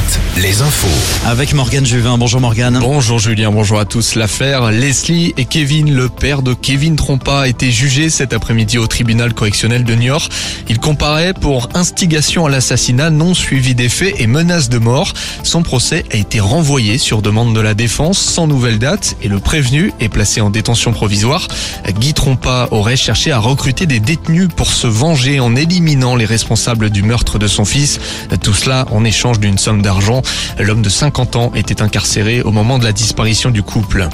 [0.00, 0.86] Alouette, les infos.
[1.26, 2.16] Avec Morgane Juvin.
[2.16, 2.78] Bonjour Morgane.
[2.80, 4.14] Bonjour Julien, bonjour à tous.
[4.14, 8.86] L'affaire Leslie et Kevin, le père de Kevin Trompa, a été jugé cet après-midi au
[8.86, 10.28] tribunal correctionnel de Niort.
[10.68, 15.12] Il comparait pour instigation à l'assassinat non suivi des faits et menace de mort.
[15.42, 19.38] Son procès a été renvoyé sur demande de la défense sans nouvelle date et le
[19.38, 21.46] prévenu est placé en détention provisoire.
[21.98, 26.90] Guy Trompa aurait cherché à recruter des détenus pour se venger en éliminant les responsables
[26.90, 28.00] du meurtre de son fils.
[28.42, 29.89] Tout cela en échange d'une somme d'argent.
[30.58, 34.08] L'homme de 50 ans était incarcéré au moment de la disparition du couple.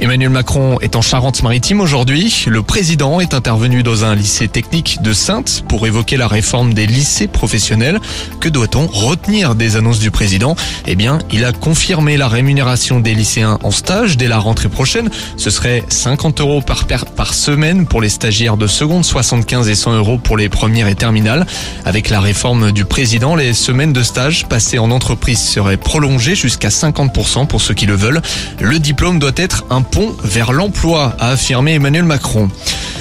[0.00, 2.44] Emmanuel Macron est en Charente-Maritime aujourd'hui.
[2.46, 6.86] Le président est intervenu dans un lycée technique de Sainte pour évoquer la réforme des
[6.86, 7.98] lycées professionnels.
[8.38, 10.54] Que doit-on retenir des annonces du président?
[10.86, 15.10] Eh bien, il a confirmé la rémunération des lycéens en stage dès la rentrée prochaine.
[15.36, 19.96] Ce serait 50 euros par, par semaine pour les stagiaires de seconde, 75 et 100
[19.96, 21.44] euros pour les premières et terminales.
[21.84, 26.68] Avec la réforme du président, les semaines de stage passées en entreprise seraient prolongées jusqu'à
[26.68, 28.22] 50% pour ceux qui le veulent.
[28.60, 32.50] Le diplôme doit être un pont vers l'emploi, a affirmé Emmanuel Macron.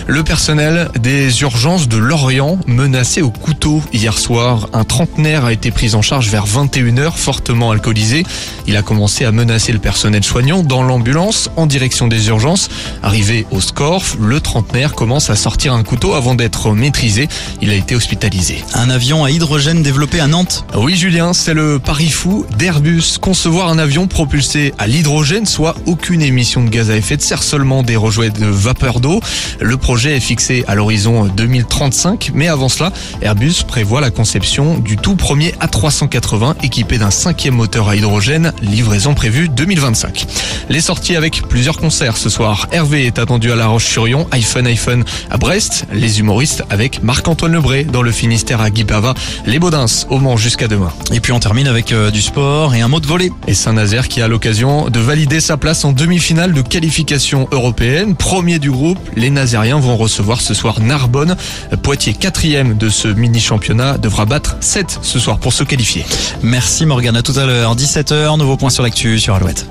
[0.09, 4.69] Le personnel des urgences de Lorient menacé au couteau hier soir.
[4.71, 8.23] Un trentenaire a été pris en charge vers 21h, fortement alcoolisé.
[8.67, 12.69] Il a commencé à menacer le personnel soignant dans l'ambulance en direction des urgences.
[13.03, 17.27] Arrivé au Scorf, le trentenaire commence à sortir un couteau avant d'être maîtrisé.
[17.61, 18.63] Il a été hospitalisé.
[18.75, 20.63] Un avion à hydrogène développé à Nantes.
[20.73, 23.17] Oui Julien, c'est le pari fou d'Airbus.
[23.19, 27.43] Concevoir un avion propulsé à l'hydrogène, soit aucune émission de gaz à effet de serre,
[27.43, 29.19] seulement des rejouets de vapeur d'eau.
[29.59, 34.95] Le projet est fixé à l'horizon 2035, mais avant cela, Airbus prévoit la conception du
[34.95, 40.25] tout premier A380 équipé d'un cinquième moteur à hydrogène, livraison prévue 2025.
[40.69, 42.67] Les sorties avec plusieurs concerts ce soir.
[42.71, 47.83] Hervé est attendu à La Roche-sur-Yon, iPhone iPhone à Brest, les humoristes avec Marc-Antoine Lebré
[47.83, 49.13] dans le Finistère à Guipava,
[49.45, 50.91] les Baudins au Mans jusqu'à demain.
[51.11, 53.31] Et puis on termine avec euh, du sport et un mot de volée.
[53.47, 58.15] Et Saint-Nazaire qui a l'occasion de valider sa place en demi-finale de qualification européenne.
[58.15, 61.35] Premier du groupe, les Nazériens recevoir ce soir Narbonne.
[61.81, 66.05] Poitiers, quatrième de ce mini-championnat, devra battre 7 ce soir pour se qualifier.
[66.43, 67.75] Merci Morgane, à tout à l'heure.
[67.75, 69.67] 17h, nouveau point sur l'actu sur Alouette.